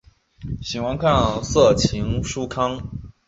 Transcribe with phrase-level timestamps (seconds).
[0.63, 2.79] 喜欢看色情书刊。